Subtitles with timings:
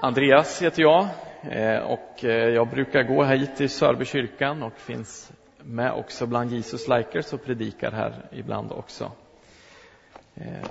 [0.00, 1.08] Andreas heter jag
[1.42, 5.32] eh, och eh, jag brukar gå hit till Sörby kyrkan och finns
[5.62, 9.12] med också bland Jesus Likers och predikar här ibland också.
[10.34, 10.68] Eh,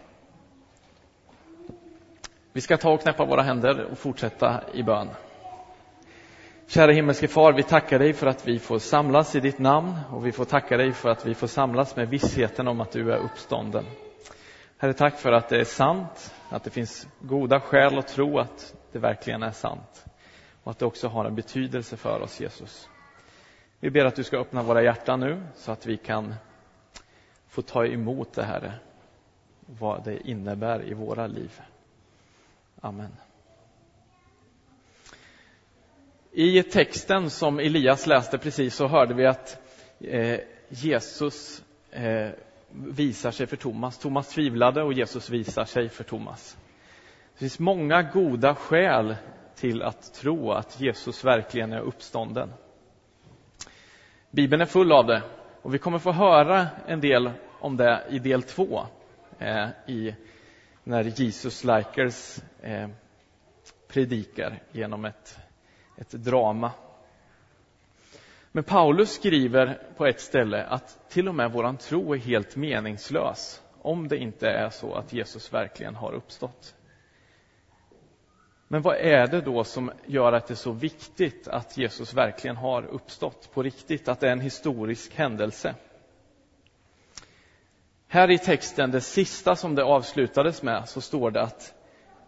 [2.53, 5.09] vi ska ta och knäppa våra händer och fortsätta i bön.
[6.67, 10.25] Kära himmelske far, vi tackar dig för att vi får samlas i ditt namn och
[10.25, 13.17] vi får tacka dig för att vi får samlas med vissheten om att du är
[13.17, 13.85] uppstånden.
[14.77, 18.76] Herre, tack för att det är sant, att det finns goda skäl att tro att
[18.91, 20.05] det verkligen är sant
[20.67, 22.89] och att det också har en betydelse för oss, Jesus.
[23.79, 26.35] Vi ber att du ska öppna våra hjärtan nu så att vi kan
[27.47, 28.73] få ta emot det, Herre,
[29.65, 31.61] vad det innebär i våra liv.
[32.81, 33.15] Amen.
[36.31, 39.59] I texten som Elias läste precis så hörde vi att
[39.99, 42.29] eh, Jesus eh,
[42.69, 43.97] visar sig för Thomas.
[43.97, 46.57] Thomas tvivlade och Jesus visar sig för Thomas.
[47.37, 49.15] Det finns många goda skäl
[49.55, 52.53] till att tro att Jesus verkligen är uppstånden.
[54.31, 55.21] Bibeln är full av det
[55.61, 58.85] och vi kommer få höra en del om det i del två
[59.39, 60.15] eh, i,
[60.83, 62.87] när Jesus Likers eh,
[63.87, 65.39] predikar genom ett,
[65.97, 66.71] ett drama.
[68.51, 73.61] Men Paulus skriver på ett ställe att till och med våran tro är helt meningslös
[73.81, 76.73] om det inte är så att Jesus verkligen har uppstått.
[78.67, 82.55] Men vad är det då som gör att det är så viktigt att Jesus verkligen
[82.55, 85.75] har uppstått på riktigt, att det är en historisk händelse?
[88.07, 91.73] Här i texten, det sista som det avslutades med, så står det att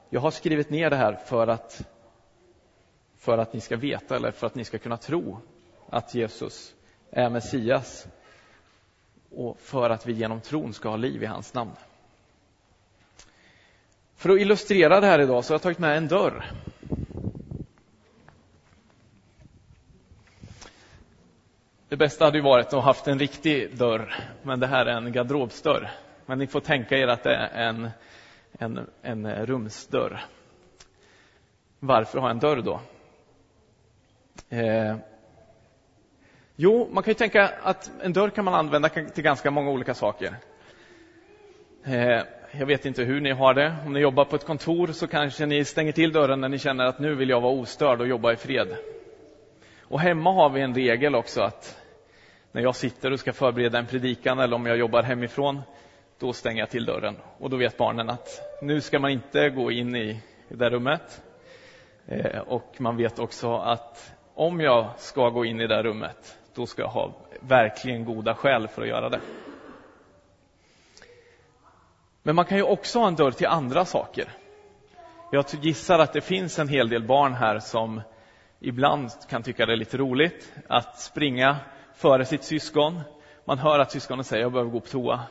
[0.09, 1.87] jag har skrivit ner det här för att,
[3.17, 5.39] för att ni ska veta, eller för att ni ska kunna tro
[5.89, 6.75] att Jesus
[7.11, 8.07] är Messias
[9.31, 11.71] och för att vi genom tron ska ha liv i hans namn.
[14.19, 16.51] För att illustrera det här idag så har jag tagit med en dörr.
[21.89, 24.97] Det bästa hade ju varit att ha haft en riktig dörr, men det här är
[24.97, 25.91] en garderobsdörr.
[26.25, 27.89] Men ni får tänka er att det är en,
[28.51, 30.25] en, en rumsdörr.
[31.79, 32.79] Varför ha en dörr då?
[34.49, 34.95] Eh,
[36.55, 39.93] jo, man kan ju tänka att en dörr kan man använda till ganska många olika
[39.93, 40.35] saker.
[41.83, 43.75] Eh, jag vet inte hur ni har det.
[43.85, 46.85] Om ni jobbar på ett kontor så kanske ni stänger till dörren när ni känner
[46.85, 48.67] att nu vill jag vara ostörd och jobba i fred.
[49.81, 51.77] Och hemma har vi en regel också att
[52.51, 55.61] när jag sitter och ska förbereda en predikan eller om jag jobbar hemifrån,
[56.19, 57.15] då stänger jag till dörren.
[57.37, 61.21] Och då vet barnen att nu ska man inte gå in i det rummet.
[62.07, 66.65] Eh, och man vet också att om jag ska gå in i det rummet, då
[66.65, 69.19] ska jag ha verkligen goda skäl för att göra det.
[72.23, 74.31] Men man kan ju också ha en dörr till andra saker.
[75.29, 78.01] Jag gissar att det finns en hel del barn här som
[78.59, 81.57] ibland kan tycka det är lite roligt att springa
[81.93, 83.01] före sitt syskon.
[83.45, 85.23] Man hör att syskonen säger jag behöver gå på toa.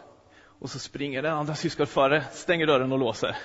[0.60, 3.36] Och så springer det andra syskonet före, stänger dörren och låser.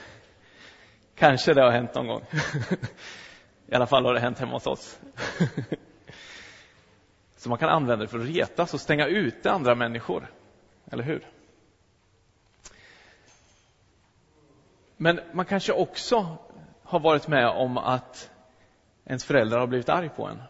[1.15, 2.21] Kanske det har hänt någon gång.
[3.67, 4.99] I alla fall har det hänt hemma hos oss.
[7.37, 10.31] Så man kan använda det för att retas och stänga ute andra människor.
[10.91, 11.32] Eller hur?
[15.03, 16.37] Men man kanske också
[16.83, 18.31] har varit med om att
[19.05, 20.41] ens föräldrar har blivit arg på en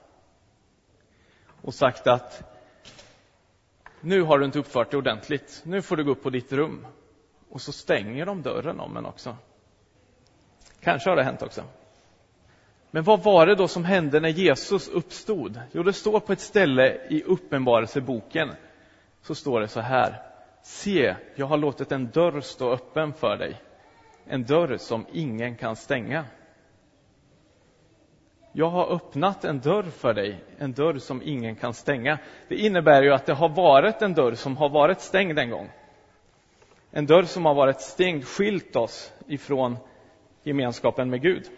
[1.62, 2.44] och sagt att
[4.02, 6.88] nu har du inte uppfört dig ordentligt, nu får du gå upp på ditt rum.
[7.50, 9.38] Och så stänger de dörren om en också.
[10.80, 11.64] Kanske har det hänt också.
[12.92, 15.62] Men vad var det då som hände när Jesus uppstod?
[15.72, 18.52] Jo, det står på ett ställe i Uppenbarelseboken,
[19.22, 20.22] så står det så här.
[20.64, 23.62] Se, jag har låtit en dörr stå öppen för dig
[24.28, 26.26] en dörr som ingen kan stänga.
[28.52, 32.20] Jag har öppnat en dörr för dig, en dörr som ingen kan stänga.
[32.48, 35.70] Det innebär ju att det har varit en dörr som har varit stängd en gång.
[36.92, 39.78] En dörr som har varit stängd, skilt oss ifrån
[40.44, 41.50] gemenskapen med Gud.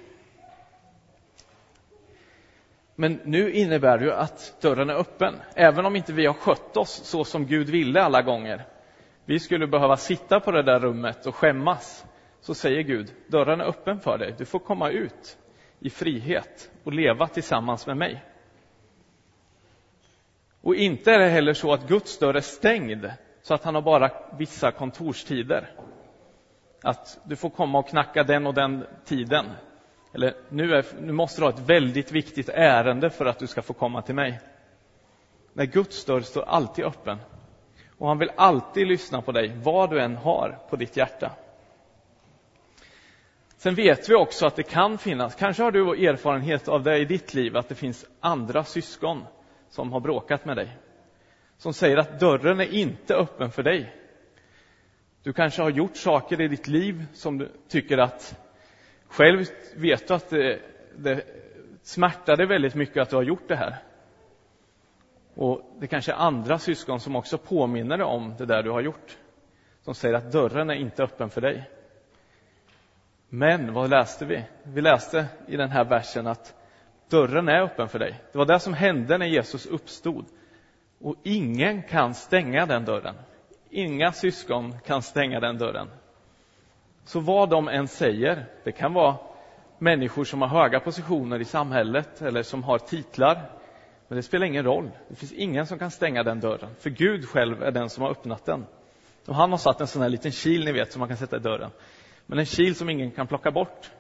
[2.96, 6.78] Men nu innebär det ju att dörren är öppen, även om inte vi har skött
[6.78, 8.66] oss så som Gud ville alla gånger.
[9.26, 12.06] Vi skulle behöva sitta på det där rummet och skämmas
[12.46, 15.38] så säger Gud, dörren är öppen för dig, du får komma ut
[15.80, 18.24] i frihet och leva tillsammans med mig.
[20.62, 23.06] Och inte är det heller så att Guds dörr är stängd
[23.42, 25.72] så att han har bara vissa kontorstider.
[26.84, 29.46] Att du får komma och knacka den och den tiden.
[30.14, 33.62] Eller nu, är, nu måste du ha ett väldigt viktigt ärende för att du ska
[33.62, 34.40] få komma till mig.
[35.54, 37.18] Nej, Guds dörr står alltid öppen.
[37.98, 41.32] Och han vill alltid lyssna på dig, vad du än har på ditt hjärta.
[43.66, 47.06] Sen vet vi också att det kan finnas, kanske har du erfarenhet av det i
[47.06, 49.26] ditt liv, att det finns andra syskon
[49.70, 50.78] som har bråkat med dig.
[51.58, 53.96] Som säger att dörren är inte öppen för dig.
[55.24, 58.40] Du kanske har gjort saker i ditt liv som du tycker att
[59.08, 59.46] själv
[59.76, 60.60] vet du att det,
[60.98, 61.24] det
[61.84, 63.76] smärtar dig väldigt mycket att du har gjort det här.
[65.36, 68.82] Och det kanske är andra syskon som också påminner dig om det där du har
[68.82, 69.18] gjort.
[69.82, 71.70] Som säger att dörren är inte öppen för dig.
[73.30, 74.44] Men vad läste vi?
[74.64, 76.54] Vi läste i den här versen att
[77.10, 78.22] dörren är öppen för dig.
[78.32, 80.26] Det var det som hände när Jesus uppstod.
[81.02, 83.16] Och ingen kan stänga den dörren.
[83.70, 85.90] Inga syskon kan stänga den dörren.
[87.06, 89.16] Så vad de än säger, det kan vara
[89.78, 93.52] människor som har höga positioner i samhället eller som har titlar,
[94.08, 94.92] men det spelar ingen roll.
[95.08, 98.12] Det finns ingen som kan stänga den dörren, för Gud själv är den som har
[98.12, 98.66] öppnat den.
[99.28, 101.38] Och han har satt en sån här liten kil, ni vet, som man kan sätta
[101.38, 101.72] i dörren.
[102.26, 103.92] Men en kil som ingen kan plocka bort.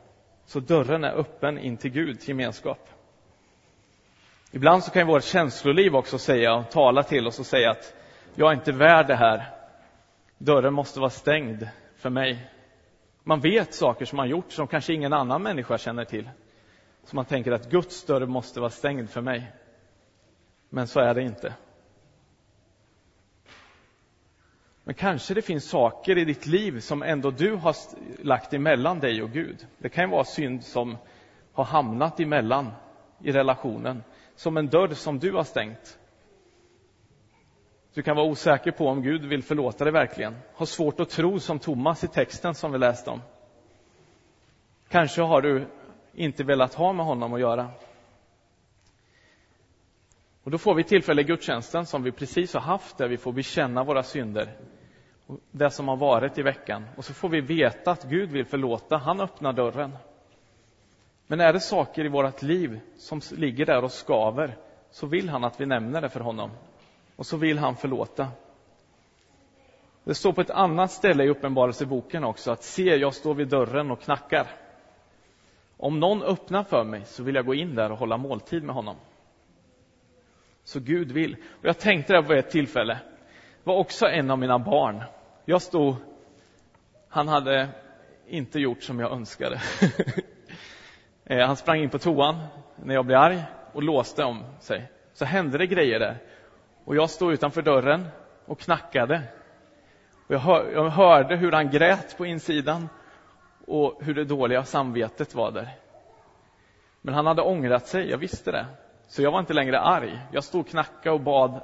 [0.45, 2.89] Så dörren är öppen in till Gud, till gemenskap.
[4.51, 7.93] Ibland så kan vårt känsloliv också säga och tala till oss och säga att
[8.35, 9.45] jag är inte värd det här.
[10.37, 12.51] Dörren måste vara stängd för mig.
[13.23, 16.29] Man vet saker som man gjort som kanske ingen annan människa känner till.
[17.03, 19.51] Så man tänker att Guds dörr måste vara stängd för mig.
[20.69, 21.53] Men så är det inte.
[24.87, 27.75] Men kanske det finns saker i ditt liv som ändå du har
[28.23, 29.67] lagt emellan dig och Gud.
[29.77, 30.97] Det kan vara synd som
[31.53, 32.71] har hamnat emellan
[33.23, 34.03] i relationen,
[34.35, 35.99] som en dörr som du har stängt.
[37.93, 40.35] Du kan vara osäker på om Gud vill förlåta dig verkligen.
[40.53, 43.21] Har svårt att tro som Thomas i texten som vi läste om.
[44.89, 45.67] Kanske har du
[46.13, 47.69] inte velat ha med honom att göra.
[50.43, 53.31] Och då får vi tillfälle i gudstjänsten som vi precis har haft där vi får
[53.31, 54.57] bekänna våra synder.
[55.51, 56.85] Det som har varit i veckan.
[56.95, 58.97] Och så får vi veta att Gud vill förlåta.
[58.97, 59.97] Han öppnar dörren.
[61.27, 64.57] Men är det saker i vårt liv som ligger där och skaver
[64.91, 66.51] så vill han att vi nämner det för honom.
[67.15, 68.27] Och så vill han förlåta.
[70.03, 73.91] Det står på ett annat ställe i Uppenbarelseboken också att se, jag står vid dörren
[73.91, 74.47] och knackar.
[75.77, 78.75] Om någon öppnar för mig så vill jag gå in där och hålla måltid med
[78.75, 78.95] honom.
[80.63, 81.35] Så Gud vill.
[81.49, 82.99] Och jag tänkte det på ett tillfälle.
[83.65, 85.03] Var också en av mina barn.
[85.45, 85.95] Jag stod...
[87.09, 87.69] Han hade
[88.27, 89.61] inte gjort som jag önskade.
[91.27, 92.35] Eh, han sprang in på toan
[92.75, 94.91] när jag blev arg och låste om sig.
[95.13, 96.17] Så hände det grejer där.
[96.83, 98.07] Och jag stod utanför dörren
[98.45, 99.21] och knackade.
[100.27, 102.89] Och jag, hör, jag hörde hur han grät på insidan
[103.67, 105.69] och hur det dåliga samvetet var där.
[107.01, 108.65] Men han hade ångrat sig, jag visste det.
[109.07, 110.19] Så jag var inte längre arg.
[110.31, 111.61] Jag stod och knackade och bad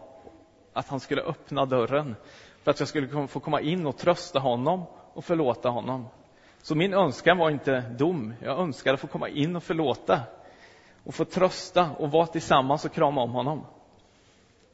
[0.74, 2.16] att han skulle öppna dörren
[2.64, 4.84] för att jag skulle få komma in och trösta honom
[5.14, 6.08] och förlåta honom.
[6.62, 8.34] Så min önskan var inte dom.
[8.42, 10.22] Jag önskade få komma in och förlåta
[11.04, 13.66] och få trösta och vara tillsammans och krama om honom.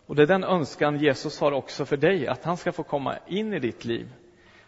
[0.05, 3.17] Och det är den önskan Jesus har också för dig, att han ska få komma
[3.27, 4.13] in i ditt liv.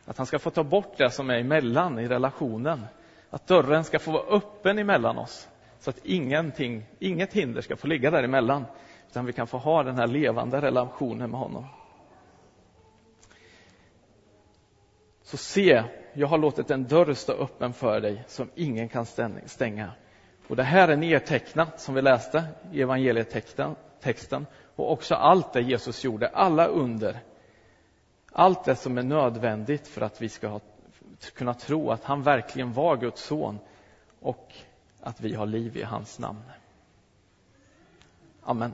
[0.06, 2.86] Att han ska få ta bort det som är emellan i relationen.
[3.30, 5.48] Att dörren ska få vara öppen emellan oss.
[5.80, 8.66] Så att ingenting, inget hinder ska få ligga däremellan.
[9.10, 11.66] Utan vi kan få ha den här levande relationen med honom.
[15.22, 15.84] Så se,
[16.14, 19.06] jag har låtit en dörr stå öppen för dig som ingen kan
[19.46, 19.92] stänga.
[20.48, 26.04] Och det här är nedtecknat som vi läste i evangelietexten och också allt det Jesus
[26.04, 27.20] gjorde, alla under.
[28.32, 30.60] Allt det som är nödvändigt för att vi ska ha,
[31.34, 33.60] kunna tro att han verkligen var Guds son
[34.20, 34.54] och
[35.10, 36.44] att vi har liv i hans namn.
[38.44, 38.74] Amen.